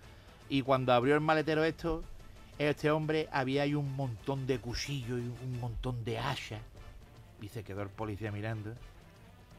Y 0.49 0.63
cuando 0.63 0.91
abrió 0.91 1.13
el 1.13 1.21
maletero 1.21 1.63
esto, 1.63 2.03
este 2.57 2.89
hombre 2.89 3.29
había 3.31 3.61
ahí 3.61 3.75
un 3.75 3.95
montón 3.95 4.47
de 4.47 4.59
cuchillos 4.59 5.19
y 5.19 5.45
un 5.45 5.59
montón 5.59 6.03
de 6.03 6.17
hachas. 6.17 6.61
Y 7.41 7.49
se 7.49 7.63
quedó 7.63 7.83
el 7.83 7.89
policía 7.89 8.31
mirando. 8.31 8.73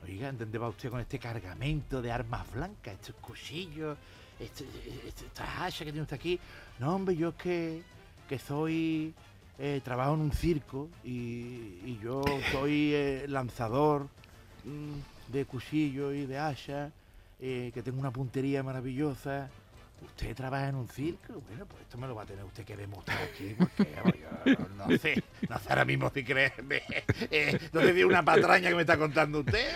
Oiga, 0.05 0.33
¿dónde 0.33 0.59
va 0.59 0.69
usted 0.69 0.91
con 0.91 1.01
este 1.01 1.19
cargamento 1.19 2.01
de 2.01 2.11
armas 2.11 2.51
blancas? 2.53 2.95
Estos 2.95 3.15
cuchillos, 3.17 3.97
este- 4.39 4.65
este- 5.07 5.27
estas 5.27 5.49
hachas 5.59 5.79
que 5.81 5.85
tiene 5.93 6.03
usted 6.03 6.17
aquí. 6.17 6.39
No, 6.79 6.95
hombre, 6.95 7.17
yo 7.17 7.31
es 7.31 7.35
que, 7.37 7.83
que 8.29 8.39
soy... 8.39 9.15
eh, 9.59 9.81
trabajo 9.83 10.15
en 10.15 10.21
un 10.21 10.33
circo 10.33 10.89
y, 11.05 11.81
y 11.85 11.99
yo 12.03 12.23
soy 12.53 12.93
eh, 12.95 13.25
lanzador 13.29 14.07
mm, 14.65 15.33
de 15.33 15.45
cuchillos 15.47 16.15
y 16.15 16.27
de 16.27 16.39
hachas, 16.39 16.93
eh, 17.41 17.71
que 17.75 17.83
tengo 17.83 17.99
una 17.99 18.13
puntería 18.13 18.63
maravillosa. 18.63 19.51
¿Usted 20.01 20.35
trabaja 20.35 20.69
en 20.69 20.77
un 20.77 20.89
circo? 20.89 21.41
Bueno, 21.49 21.67
pues 21.67 21.83
esto 21.83 21.99
me 21.99 22.07
lo 22.07 22.15
va 22.15 22.23
a 22.23 22.27
tener 22.27 22.45
usted 22.45 22.65
que 22.65 22.77
demostrar 22.77 23.19
aquí, 23.23 23.57
porque 23.59 23.97
no 24.77 24.87
sé, 24.99 25.23
no 25.49 25.59
sé 25.59 25.69
ahora 25.69 25.85
mismo 25.85 26.11
si 26.15 26.25
creerme. 26.25 26.83
Eh, 27.31 27.59
no 27.73 27.81
sé 27.81 27.93
si 27.95 28.01
es 28.01 28.07
una 28.07 28.25
patraña 28.25 28.69
que 28.69 28.75
me 28.75 28.83
está 28.83 28.97
contando 28.97 29.41
usted, 29.41 29.69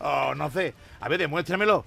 o, 0.00 0.06
o 0.06 0.34
no 0.34 0.50
sé. 0.50 0.74
A 1.00 1.08
ver, 1.08 1.20
demuéstramelo. 1.20 1.84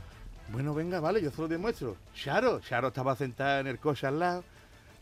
Bueno, 0.50 0.74
venga, 0.74 1.00
vale, 1.00 1.22
yo 1.22 1.32
se 1.32 1.42
lo 1.42 1.48
demuestro. 1.48 1.98
Charo, 2.14 2.60
Charo 2.60 2.90
estaba 2.90 3.16
sentada 3.16 3.60
en 3.60 3.68
el 3.68 3.80
coche 3.80 4.06
al 4.08 4.20
lado. 4.20 4.44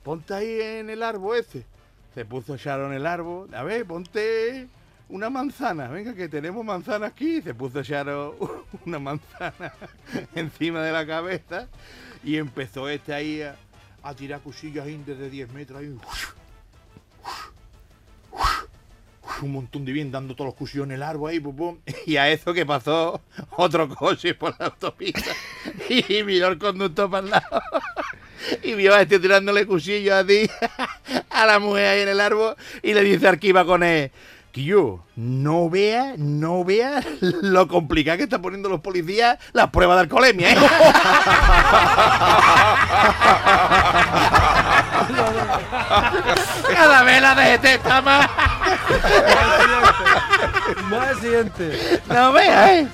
Ponte 0.04 0.34
ahí 0.34 0.62
en 0.62 0.90
el 0.90 1.04
árbol 1.04 1.38
ese. 1.38 1.66
Se 2.14 2.26
puso 2.26 2.58
Charo 2.58 2.88
en 2.88 2.94
el 2.94 3.06
árbol. 3.06 3.54
A 3.54 3.64
ver, 3.64 3.86
ponte 3.86 4.68
una 5.12 5.30
manzana. 5.30 5.88
Venga, 5.88 6.14
que 6.16 6.28
tenemos 6.28 6.66
manzana 6.66 7.08
aquí. 7.08 7.42
Se 7.42 7.54
puso 7.54 7.84
Charo 7.84 8.66
una 8.86 9.00
manzana 9.00 9.74
encima 10.36 10.82
de 10.82 10.92
la 10.92 11.06
cabeza. 11.06 11.68
Y 12.24 12.38
empezó 12.38 12.90
este 12.90 13.14
ahí 13.14 13.42
a, 13.42 13.56
a 14.04 14.14
tirar 14.14 14.42
cuchillos 14.42 14.86
ahí 14.86 15.02
desde 15.06 15.30
10 15.30 15.52
metros. 15.52 15.80
Ahí. 15.82 15.96
Un 19.42 19.52
montón 19.52 19.86
de 19.86 19.92
bien 19.92 20.12
dando 20.12 20.36
todos 20.36 20.50
los 20.50 20.56
cuchillos 20.56 20.86
en 20.86 20.94
el 20.94 21.04
árbol 21.04 21.32
ahí. 21.32 21.40
pum, 21.40 21.56
pum. 21.56 21.78
Y 22.06 22.18
a 22.18 22.30
eso 22.30 22.54
que 22.54 22.66
pasó 22.66 23.22
otro 23.52 23.90
coche 23.90 24.34
por 24.34 24.56
la 24.60 24.68
autopista. 24.68 25.32
Y 25.90 26.24
miró 26.24 26.48
el 26.48 26.58
conductor 26.58 27.10
para 27.10 27.26
el 27.26 27.32
lado. 27.32 27.62
Y 28.64 28.74
vio 28.74 28.94
a 28.94 29.02
este 29.02 29.20
tirándole 29.20 29.66
cuchillos 29.66 30.14
a 30.14 30.26
ti, 30.26 30.50
a 31.30 31.46
la 31.46 31.60
mujer 31.60 31.88
ahí 31.88 32.02
en 32.02 32.10
el 32.10 32.20
árbol, 32.20 32.56
y 32.82 32.94
le 32.94 33.04
dice 33.04 33.38
iba 33.42 33.66
con 33.66 33.84
él, 33.84 34.12
yo 34.54 35.04
no 35.16 35.70
vea, 35.70 36.16
no 36.18 36.64
vea 36.64 37.04
lo 37.42 37.68
complicado 37.68 38.18
que 38.18 38.24
están 38.24 38.42
poniendo 38.42 38.70
los 38.70 38.82
policías 38.82 39.38
las 39.54 39.70
pruebas 39.70 39.98
de 39.98 40.02
alcoholemia, 40.02 40.52
¿eh? 40.52 40.56
Cada 46.74 47.04
vez 47.04 47.22
la 47.22 47.36
DGT 47.36 47.66
está 47.66 48.02
más. 48.02 48.30
Más 50.90 51.18
siguiente. 51.20 52.02
No 52.08 52.32
vea, 52.34 52.80
¿eh? 52.80 52.88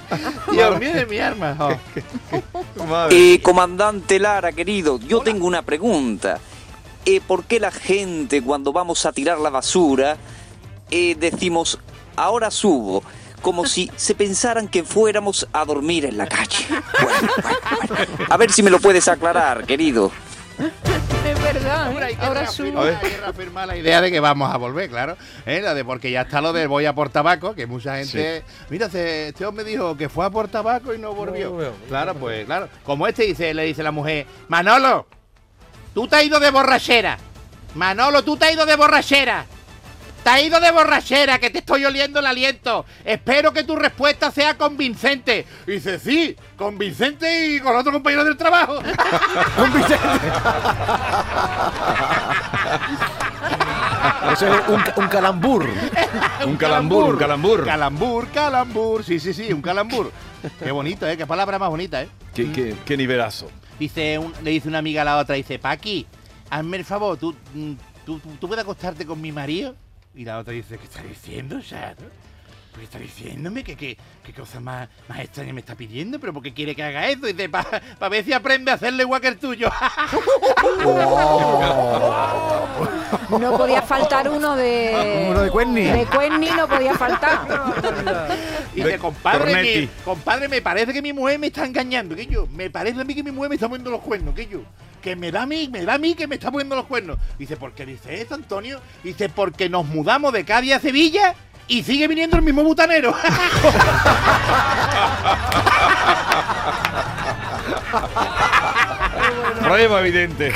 Dios 0.52 0.80
mío 0.80 0.94
de 0.94 1.06
mi 1.06 1.20
arma. 1.20 1.56
oh. 1.60 1.74
Eh, 3.10 3.42
comandante 3.42 4.20
Lara, 4.20 4.52
querido, 4.52 5.00
yo 5.00 5.22
tengo 5.22 5.46
una 5.46 5.62
pregunta. 5.62 6.40
Eh, 7.06 7.22
¿Por 7.26 7.46
qué 7.46 7.60
la 7.60 7.72
gente 7.72 8.42
cuando 8.42 8.72
vamos 8.74 9.06
a 9.06 9.12
tirar 9.12 9.40
la 9.40 9.50
basura 9.50 10.18
eh, 10.92 11.16
decimos, 11.20 11.80
ahora 12.16 12.52
subo? 12.52 13.04
Como 13.42 13.66
si 13.66 13.92
se 13.96 14.16
pensaran 14.16 14.68
que 14.68 14.84
fuéramos 14.84 15.48
a 15.54 15.64
dormir 15.64 16.06
en 16.06 16.18
la 16.18 16.28
calle. 16.28 16.66
Bueno, 17.00 17.32
bueno, 17.42 17.60
bueno. 17.88 18.26
A 18.30 18.38
ver 18.38 18.52
si 18.52 18.64
me 18.64 18.70
lo 18.72 18.80
puedes 18.80 19.08
aclarar, 19.08 19.66
querido. 19.66 20.12
Es 21.26 21.42
verdad, 21.44 21.88
Ahora 21.88 22.10
¿eh? 22.10 22.18
Ahora 22.20 22.42
reafirmar- 22.46 22.52
subo. 22.52 22.82
hay 22.82 22.96
que 23.12 23.18
reafirmar 23.18 23.68
la 23.68 23.78
idea 23.78 24.02
de 24.02 24.12
que 24.12 24.20
vamos 24.20 24.52
a 24.52 24.58
volver, 24.58 24.90
claro. 24.90 25.16
¿eh? 25.46 25.62
La 25.62 25.74
de 25.76 25.86
porque 25.86 26.10
ya 26.10 26.22
está 26.22 26.42
lo 26.42 26.52
del 26.54 26.68
voy 26.68 26.86
a 26.86 26.96
por 26.96 27.10
tabaco, 27.10 27.54
que 27.54 27.68
mucha 27.68 27.98
gente. 27.98 28.44
Mira, 28.70 28.90
se- 28.90 29.30
este 29.30 29.46
hombre 29.46 29.64
dijo 29.64 29.96
que 29.96 30.10
fue 30.10 30.26
a 30.26 30.30
por 30.32 30.48
tabaco 30.48 30.94
y 30.94 30.98
no 30.98 31.14
volvió. 31.14 31.52
volvió. 31.52 31.74
claro, 31.88 32.16
pues 32.16 32.46
claro. 32.46 32.70
Como 32.84 33.08
este 33.08 33.24
dice, 33.24 33.54
le 33.54 33.64
dice 33.66 33.84
la 33.84 33.92
mujer, 33.92 34.26
Manolo, 34.48 35.06
tú 35.94 36.08
te 36.08 36.16
has 36.16 36.24
ido 36.26 36.40
de 36.40 36.50
borrachera. 36.50 37.18
Manolo, 37.76 38.24
tú 38.24 38.36
te 38.38 38.46
has 38.46 38.54
ido 38.54 38.66
de 38.66 38.76
borrachera. 38.76 39.46
Te 40.28 40.34
has 40.34 40.44
ido 40.44 40.60
de 40.60 40.72
borrachera, 40.72 41.40
que 41.40 41.50
te 41.50 41.60
estoy 41.60 41.86
oliendo 41.86 42.20
el 42.20 42.26
aliento. 42.26 42.86
Espero 43.06 43.54
que 43.54 43.64
tu 43.64 43.78
respuesta 43.78 44.30
sea 44.30 44.58
convincente. 44.58 45.46
Y 45.66 45.72
dice, 45.72 46.00
sí, 46.00 46.36
convincente 46.58 47.48
y 47.56 47.62
con 47.62 47.74
otro 47.78 47.94
compañero 47.94 48.26
del 48.26 48.36
trabajo. 48.36 48.78
Eso 54.34 54.54
es 54.54 54.68
un, 54.68 54.84
un 54.98 55.08
calambur. 55.10 55.66
Un 56.46 56.58
calambur, 56.58 57.14
un 57.14 57.18
calambur. 57.20 57.64
Calambur, 57.66 58.28
calambur. 58.30 59.04
Sí, 59.06 59.22
sí, 59.22 59.34
sí, 59.34 59.54
un 59.54 59.62
calambur. 59.62 60.12
Qué 60.62 60.72
bonito, 60.72 61.08
¿eh? 61.08 61.16
Qué 61.16 61.26
palabra 61.26 61.58
más 61.58 61.70
bonita, 61.70 62.02
¿eh? 62.04 62.10
Qué, 62.34 62.52
qué- 62.52 62.76
qué 62.86 62.98
nivelazo. 62.98 63.50
Dice 63.80 64.20
un- 64.20 64.34
le 64.44 64.52
dice 64.52 64.68
una 64.68 64.80
amiga 64.80 65.04
a 65.04 65.06
la 65.06 65.18
otra, 65.20 65.36
dice, 65.36 65.58
Paqui, 65.58 66.06
hazme 66.50 66.76
el 66.78 66.84
favor, 66.84 67.16
¿tú, 67.18 67.34
mm, 67.54 67.74
tú, 68.06 68.20
tú, 68.20 68.30
tú 68.42 68.48
puedes 68.50 68.64
acostarte 68.64 69.06
con 69.06 69.22
mi 69.22 69.32
marido? 69.32 69.74
Y 70.18 70.26
la 70.26 70.40
otra 70.40 70.52
dice, 70.52 70.80
¿qué 70.80 70.86
estás 70.86 71.08
diciendo, 71.08 71.60
Shadow? 71.60 72.10
¿Qué 72.78 72.84
está 72.84 73.00
diciéndome? 73.00 73.64
¿Qué, 73.64 73.76
qué, 73.76 73.98
qué 74.24 74.34
cosa 74.34 74.60
más, 74.60 74.88
más 75.08 75.20
extraña 75.20 75.54
me 75.54 75.62
está 75.62 75.76
pidiendo? 75.76 76.20
¿Pero 76.20 76.34
por 76.34 76.44
qué 76.44 76.54
quiere 76.54 76.76
que 76.76 76.84
haga 76.84 77.08
eso? 77.08 77.26
Dice, 77.26 77.50
para 77.50 77.82
ver 78.10 78.24
si 78.24 78.34
aprende 78.34 78.72
a 78.72 78.76
hacerle 78.76 79.04
igual 79.04 79.22
que 79.22 79.28
el 79.30 79.38
tuyo. 79.38 79.70
No 83.30 83.58
podía 83.58 83.82
faltar 83.82 84.30
uno 84.30 84.56
de. 84.56 85.28
Uno 85.30 85.42
de 85.42 85.50
Cuerni. 85.50 85.82
De 85.84 86.06
Cuerni 86.06 86.50
no 86.50 86.68
podía 86.68 86.94
faltar. 86.94 87.42
Y 88.76 88.82
De 88.82 88.86
dice, 88.86 89.00
compadre, 89.00 89.64
mi, 89.64 89.90
compadre, 90.04 90.48
me 90.48 90.62
parece 90.62 90.94
que 90.94 91.02
mi 91.02 91.14
mujer 91.14 91.40
me 91.40 91.48
está 91.48 91.66
engañando, 91.66 92.16
que 92.16 92.26
yo, 92.26 92.48
me 92.48 92.70
parece 92.70 93.02
a 93.02 93.04
mí 93.04 93.16
que 93.16 93.24
mi 93.24 93.32
mujer 93.32 93.50
me 93.50 93.56
está 93.56 93.68
poniendo 93.68 93.92
los 93.92 94.02
cuernos, 94.02 94.36
que 94.36 94.48
yo, 94.48 94.62
que 95.02 95.16
me 95.16 95.32
da 95.32 95.44
a 95.44 95.46
mí, 95.46 95.70
me 95.72 95.84
da 95.84 95.96
a 95.96 95.98
mí 95.98 96.16
que 96.16 96.28
me 96.28 96.36
está 96.36 96.52
poniendo 96.52 96.76
los 96.76 96.86
cuernos. 96.86 97.18
Dice, 97.40 97.58
¿por 97.58 97.74
qué 97.74 97.86
dice 97.86 98.22
eso, 98.22 98.36
Antonio? 98.36 98.80
Dice, 99.04 99.30
porque 99.30 99.70
nos 99.70 99.86
mudamos 99.86 100.32
de 100.34 100.46
Cádiz 100.46 100.74
a 100.74 100.80
Sevilla 100.80 101.36
y 101.68 101.84
sigue 101.84 102.08
viniendo 102.08 102.38
el 102.38 102.44
mismo 102.44 102.64
butanero. 102.64 103.14
Prueba 109.64 110.02
evidente. 110.02 110.54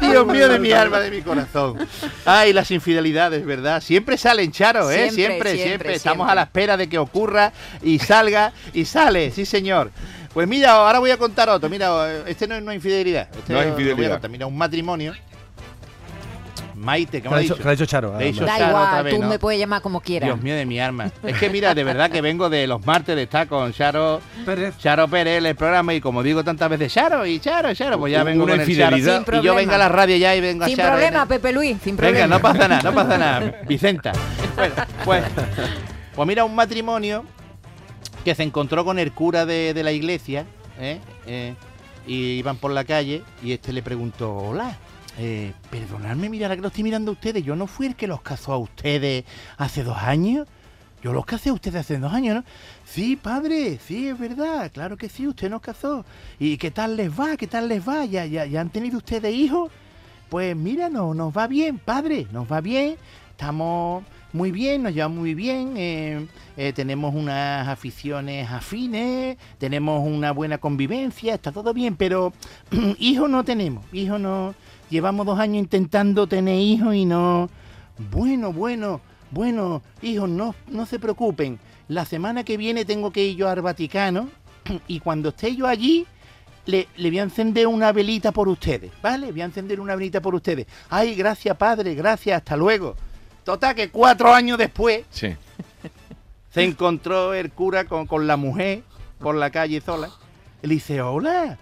Dios 0.00 0.26
mío 0.26 0.48
de 0.48 0.58
mi 0.58 0.72
alma, 0.72 0.98
de 1.00 1.10
mi 1.10 1.22
corazón. 1.22 1.78
Ay, 2.24 2.52
las 2.52 2.70
infidelidades, 2.70 3.44
¿verdad? 3.44 3.80
Siempre 3.80 4.16
salen, 4.16 4.50
Charo, 4.50 4.90
¿eh? 4.90 5.10
Siempre, 5.10 5.12
Siempre, 5.12 5.50
siempre. 5.50 5.66
siempre, 5.68 5.94
Estamos 5.94 6.28
a 6.28 6.34
la 6.34 6.42
espera 6.42 6.76
de 6.76 6.88
que 6.88 6.98
ocurra 6.98 7.52
y 7.82 7.98
salga 7.98 8.52
y 8.72 8.84
sale, 8.84 9.30
sí, 9.30 9.44
señor. 9.44 9.90
Pues 10.32 10.48
mira, 10.48 10.72
ahora 10.72 10.98
voy 10.98 11.10
a 11.10 11.18
contar 11.18 11.48
otro. 11.50 11.68
Mira, 11.68 12.22
este 12.26 12.48
no 12.48 12.54
es 12.56 12.62
una 12.62 12.74
infidelidad. 12.74 13.28
Este 13.36 13.52
No 13.52 13.60
es 13.60 13.66
lo 13.66 13.72
voy 13.74 13.82
a 13.82 13.82
infidelidad. 13.90 14.12
contar. 14.12 14.30
Mira, 14.30 14.46
un 14.46 14.56
matrimonio. 14.56 15.12
Maite, 16.82 17.18
¿qué 17.18 17.22
¿Qué 17.22 17.28
me 17.28 17.36
ha 17.36 17.38
dicho, 17.38 17.56
qué 17.56 17.68
ha 17.68 17.70
dicho 17.70 17.86
Charo? 17.86 18.18
Le 18.18 18.24
he 18.28 18.32
dicho 18.32 18.44
Da 18.44 18.58
Charo 18.58 18.64
otra 18.76 18.86
igual, 18.88 19.04
vez, 19.04 19.14
tú 19.14 19.22
¿no? 19.22 19.28
me 19.28 19.38
puedes 19.38 19.60
llamar 19.60 19.80
como 19.82 20.00
quieras. 20.00 20.26
Dios 20.28 20.40
mío 20.42 20.54
de 20.54 20.66
mi 20.66 20.80
alma. 20.80 21.10
Es 21.22 21.38
que 21.38 21.48
mira, 21.48 21.74
de 21.74 21.84
verdad 21.84 22.10
que 22.10 22.20
vengo 22.20 22.50
de 22.50 22.66
los 22.66 22.84
martes 22.84 23.14
de 23.16 23.22
estar 23.22 23.46
con 23.46 23.72
Charo, 23.72 24.20
Pérez. 24.44 24.76
Charo 24.78 25.08
Pérez, 25.08 25.44
el 25.44 25.54
programa, 25.56 25.94
y 25.94 26.00
como 26.00 26.22
digo 26.22 26.42
tantas 26.44 26.68
veces, 26.68 26.92
Charo 26.92 27.24
y 27.24 27.38
Charo, 27.40 27.72
Charo, 27.74 27.98
pues 27.98 28.12
ya 28.12 28.24
vengo 28.24 28.44
Una 28.44 28.52
con 28.54 28.60
el 28.62 28.76
Charo. 28.76 28.96
Sin 28.96 29.04
Y 29.04 29.08
yo 29.08 29.24
problema. 29.24 29.54
vengo 29.56 29.72
a 29.74 29.78
la 29.78 29.88
radio 29.88 30.16
ya 30.16 30.34
y 30.36 30.40
vengo 30.40 30.64
Sin 30.66 30.74
a 30.74 30.82
Charo. 30.82 30.96
problema, 30.96 31.22
¿eh? 31.22 31.26
Pepe 31.28 31.52
Luis, 31.52 31.76
sin 31.82 31.96
problema. 31.96 32.18
Venga, 32.24 32.36
no 32.36 32.42
pasa 32.42 32.68
nada, 32.68 32.82
no 32.82 32.92
pasa 32.94 33.18
nada. 33.18 33.54
Vicenta. 33.68 34.12
Bueno, 34.56 34.74
pues, 35.04 35.24
pues 36.14 36.28
mira, 36.28 36.44
un 36.44 36.54
matrimonio 36.54 37.24
que 38.24 38.34
se 38.34 38.42
encontró 38.42 38.84
con 38.84 38.98
el 38.98 39.12
cura 39.12 39.46
de, 39.46 39.72
de 39.74 39.82
la 39.82 39.92
iglesia, 39.92 40.46
¿eh? 40.80 40.98
Eh, 41.26 41.54
y 42.06 42.38
iban 42.38 42.56
por 42.56 42.70
la 42.72 42.84
calle, 42.84 43.22
y 43.42 43.52
este 43.52 43.72
le 43.72 43.82
preguntó, 43.82 44.34
hola, 44.36 44.76
eh, 45.18 45.52
perdonadme, 45.70 46.28
mira, 46.28 46.54
que 46.54 46.62
lo 46.62 46.68
estoy 46.68 46.84
mirando 46.84 47.10
a 47.10 47.14
ustedes, 47.14 47.44
yo 47.44 47.56
no 47.56 47.66
fui 47.66 47.86
el 47.86 47.96
que 47.96 48.06
los 48.06 48.22
casó 48.22 48.52
a 48.52 48.58
ustedes 48.58 49.24
hace 49.56 49.84
dos 49.84 49.98
años. 49.98 50.46
Yo 51.02 51.12
los 51.12 51.26
casé 51.26 51.50
a 51.50 51.52
ustedes 51.52 51.80
hace 51.80 51.98
dos 51.98 52.12
años, 52.12 52.36
¿no? 52.36 52.44
Sí, 52.84 53.16
padre, 53.16 53.78
sí, 53.84 54.08
es 54.08 54.18
verdad, 54.18 54.70
claro 54.72 54.96
que 54.96 55.08
sí, 55.08 55.26
usted 55.26 55.50
nos 55.50 55.60
casó. 55.60 56.04
¿Y 56.38 56.56
qué 56.58 56.70
tal 56.70 56.96
les 56.96 57.10
va? 57.10 57.36
¿Qué 57.36 57.48
tal 57.48 57.68
les 57.68 57.86
va? 57.86 58.04
¿Ya, 58.04 58.24
ya, 58.24 58.46
ya 58.46 58.60
han 58.60 58.70
tenido 58.70 58.98
ustedes 58.98 59.34
hijos? 59.34 59.72
Pues 60.28 60.54
mira, 60.54 60.88
no, 60.88 61.12
nos 61.12 61.36
va 61.36 61.48
bien, 61.48 61.78
padre, 61.78 62.28
nos 62.30 62.50
va 62.50 62.60
bien. 62.60 62.96
Estamos 63.32 64.04
muy 64.32 64.52
bien, 64.52 64.84
nos 64.84 64.94
llevamos 64.94 65.18
muy 65.18 65.34
bien. 65.34 65.74
eh, 65.76 66.26
eh, 66.56 66.72
tenemos 66.74 67.14
unas 67.14 67.66
aficiones 67.66 68.50
afines, 68.50 69.38
tenemos 69.58 70.06
una 70.06 70.32
buena 70.32 70.58
convivencia, 70.58 71.34
está 71.34 71.50
todo 71.50 71.72
bien, 71.72 71.96
pero 71.96 72.32
hijos 72.98 73.30
no 73.30 73.44
tenemos, 73.44 73.84
hijos 73.92 74.20
no. 74.20 74.54
Llevamos 74.92 75.24
dos 75.24 75.38
años 75.38 75.56
intentando 75.56 76.26
tener 76.26 76.58
hijos 76.58 76.94
y 76.94 77.06
no. 77.06 77.48
Bueno, 78.10 78.52
bueno, 78.52 79.00
bueno, 79.30 79.80
hijos, 80.02 80.28
no, 80.28 80.54
no 80.68 80.84
se 80.84 80.98
preocupen. 80.98 81.58
La 81.88 82.04
semana 82.04 82.44
que 82.44 82.58
viene 82.58 82.84
tengo 82.84 83.10
que 83.10 83.24
ir 83.24 83.38
yo 83.38 83.48
al 83.48 83.62
Vaticano 83.62 84.28
y 84.88 85.00
cuando 85.00 85.30
esté 85.30 85.56
yo 85.56 85.66
allí, 85.66 86.04
le, 86.66 86.88
le 86.98 87.08
voy 87.08 87.20
a 87.20 87.22
encender 87.22 87.68
una 87.68 87.90
velita 87.90 88.32
por 88.32 88.48
ustedes, 88.48 88.92
¿vale? 89.00 89.32
Voy 89.32 89.40
a 89.40 89.46
encender 89.46 89.80
una 89.80 89.96
velita 89.96 90.20
por 90.20 90.34
ustedes. 90.34 90.66
Ay, 90.90 91.14
gracias, 91.14 91.56
padre, 91.56 91.94
gracias, 91.94 92.36
hasta 92.36 92.54
luego. 92.54 92.94
Total, 93.44 93.74
que 93.74 93.88
cuatro 93.88 94.30
años 94.34 94.58
después 94.58 95.06
Sí. 95.08 95.34
se 96.52 96.64
encontró 96.64 97.32
el 97.32 97.50
cura 97.50 97.86
con, 97.86 98.06
con 98.06 98.26
la 98.26 98.36
mujer 98.36 98.82
por 99.18 99.36
la 99.36 99.48
calle 99.48 99.80
sola. 99.80 100.10
Le 100.60 100.74
dice, 100.74 101.00
hola, 101.00 101.56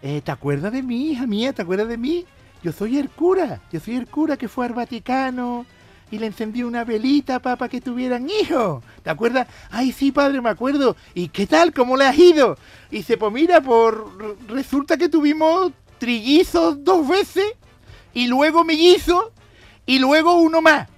eh, 0.00 0.20
¿te 0.22 0.30
acuerdas 0.30 0.72
de 0.72 0.84
mí, 0.84 1.10
hija 1.10 1.26
mía? 1.26 1.52
¿Te 1.52 1.62
acuerdas 1.62 1.88
de 1.88 1.98
mí? 1.98 2.24
Yo 2.62 2.72
soy 2.72 2.98
el 2.98 3.08
cura, 3.08 3.60
yo 3.72 3.80
soy 3.80 3.96
el 3.96 4.06
cura 4.06 4.36
que 4.36 4.48
fue 4.48 4.66
al 4.66 4.72
Vaticano 4.72 5.64
y 6.10 6.18
le 6.18 6.26
encendí 6.26 6.62
una 6.62 6.84
velita 6.84 7.38
para 7.38 7.68
que 7.68 7.80
tuvieran 7.80 8.28
hijos. 8.28 8.82
¿Te 9.02 9.10
acuerdas? 9.10 9.46
Ay, 9.70 9.92
sí, 9.92 10.10
padre, 10.10 10.40
me 10.40 10.50
acuerdo. 10.50 10.96
¿Y 11.14 11.28
qué 11.28 11.46
tal? 11.46 11.72
¿Cómo 11.72 11.96
le 11.96 12.06
has 12.06 12.18
ido? 12.18 12.56
Y 12.90 12.98
dice, 12.98 13.16
pues 13.16 13.32
mira, 13.32 13.60
por, 13.60 14.38
resulta 14.48 14.96
que 14.96 15.08
tuvimos 15.08 15.72
trillizos 15.98 16.82
dos 16.82 17.06
veces 17.06 17.44
y 18.14 18.26
luego 18.26 18.64
mellizos 18.64 19.26
y 19.86 19.98
luego 19.98 20.40
uno 20.40 20.60
más. 20.60 20.88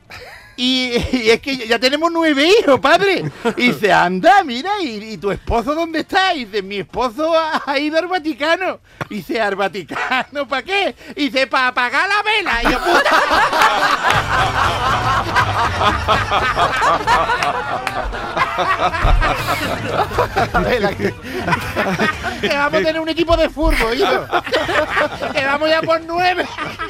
Y, 0.62 0.93
es 1.31 1.40
que 1.40 1.57
ya 1.57 1.79
tenemos 1.79 2.12
nueve 2.12 2.47
hijos, 2.47 2.79
padre. 2.81 3.25
Y 3.57 3.69
dice, 3.69 3.90
anda, 3.90 4.45
mira, 4.45 4.71
¿y, 4.83 5.12
y 5.12 5.17
tu 5.17 5.31
esposo 5.31 5.75
dónde 5.75 6.00
está? 6.00 6.35
Y 6.35 6.45
dice, 6.45 6.61
mi 6.61 6.76
esposo 6.76 7.35
ha, 7.35 7.62
ha 7.64 7.79
ido 7.79 7.97
al 7.99 8.09
Vaticano. 8.09 8.79
Y 9.09 9.14
dice, 9.17 9.40
¿al 9.40 9.57
Vaticano 9.57 10.47
para 10.47 10.62
qué? 10.62 10.95
Y 11.17 11.31
dice, 11.31 11.47
para 11.47 11.69
apagar 11.69 12.07
la 12.07 12.23
vela. 12.23 12.62
Y 12.62 12.73
yo, 12.73 12.79
puta. 12.79 13.11
Vela, 20.64 20.95
que, 20.97 21.12
vamos 22.49 22.81
a 22.81 22.85
tener 22.85 23.00
un 23.00 23.09
equipo 23.09 23.37
de 23.37 23.49
fútbol, 23.49 23.95
hijo. 23.99 24.26
Que 25.33 25.45
vamos 25.45 25.69
ya 25.69 25.83
por 25.83 26.00
nueve. 26.02 26.45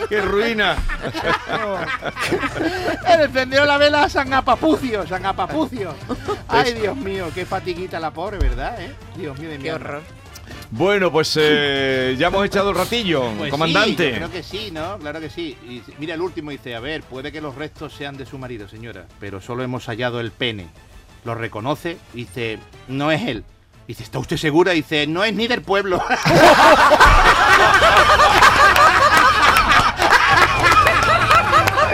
¡Qué 0.08 0.20
ruina! 0.22 0.76
Él 3.08 3.20
encendió 3.22 3.64
la 3.64 3.78
vela 3.78 4.04
a 4.04 4.08
San 4.08 4.32
Apapucio, 4.32 5.06
San 5.06 5.24
Apapucio. 5.26 5.94
Ay, 6.48 6.74
Dios 6.74 6.96
mío, 6.96 7.28
qué 7.34 7.44
fatiguita 7.44 7.98
la 8.00 8.10
pobre, 8.10 8.38
¿verdad? 8.38 8.80
eh? 8.80 8.92
Dios 9.16 9.38
mío 9.38 9.50
de 9.50 9.58
mi 9.58 9.64
Qué 9.64 9.70
alma. 9.70 9.84
horror. 9.86 10.02
Bueno, 10.72 11.10
pues 11.10 11.36
eh, 11.40 12.14
ya 12.18 12.28
hemos 12.28 12.44
echado 12.46 12.70
el 12.70 12.76
ratillo, 12.76 13.22
Pues 13.36 13.46
sí, 13.46 13.50
comandante. 13.50 14.10
yo 14.10 14.16
creo 14.16 14.30
que 14.30 14.42
sí, 14.42 14.70
¿no? 14.72 14.98
Claro 14.98 15.20
que 15.20 15.30
sí. 15.30 15.56
Y 15.64 15.82
mira, 15.98 16.14
el 16.14 16.20
último 16.20 16.50
dice, 16.50 16.74
a 16.76 16.80
ver, 16.80 17.02
puede 17.02 17.32
que 17.32 17.40
los 17.40 17.54
restos 17.56 17.92
sean 17.94 18.16
de 18.16 18.24
su 18.26 18.38
marido, 18.38 18.68
señora, 18.68 19.06
pero 19.18 19.40
solo 19.40 19.62
hemos 19.64 19.86
hallado 19.86 20.20
el 20.20 20.30
pene. 20.30 20.68
Lo 21.24 21.34
reconoce, 21.34 21.98
dice, 22.12 22.58
no 22.88 23.10
es 23.10 23.22
él. 23.22 23.44
Dice, 23.86 24.02
¿está 24.04 24.18
usted 24.18 24.36
segura? 24.36 24.72
Dice, 24.72 25.06
no 25.06 25.24
es 25.24 25.34
ni 25.34 25.48
del 25.48 25.62
pueblo. 25.62 26.02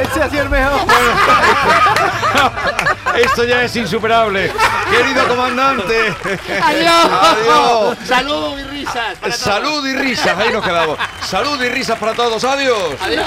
Ese 0.03 0.23
ha 0.23 0.31
sido 0.31 0.43
el 0.43 0.51
mejor. 0.51 0.81
Esto 3.17 3.45
ya 3.45 3.63
es 3.63 3.75
insuperable. 3.77 4.53
Querido 4.91 5.27
comandante. 5.27 6.15
¡Adiós! 6.63 7.11
Adiós. 7.11 7.97
¡Salud 8.05 8.59
y 8.59 8.63
risas! 8.65 9.17
para 9.19 9.33
todos. 9.33 9.37
Salud 9.37 9.87
y 9.87 9.95
risas. 9.95 10.39
Ahí 10.39 10.53
nos 10.53 10.63
quedamos. 10.65 10.99
Salud 11.23 11.63
y 11.63 11.69
risas 11.71 11.99
para 11.99 12.13
todos. 12.13 12.45
Adiós. 12.45 12.95
¡Adiós! 13.01 13.27